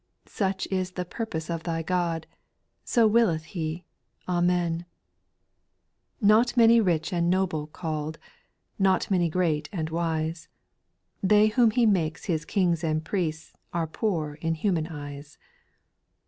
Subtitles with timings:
[0.25, 2.25] Such is the purpose of Thy God;
[2.83, 3.83] So willeth lie;
[4.27, 4.87] Amen
[6.21, 6.25] 1 8.
[6.27, 8.17] Not many rich and noble called,
[8.79, 10.47] Not many great and wise;
[11.21, 15.37] They whom He makes His kings and priests, Are poor in human eyes.